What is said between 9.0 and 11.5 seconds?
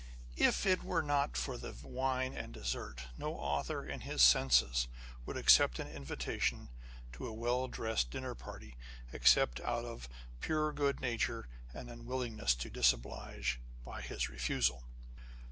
except out of pure good nature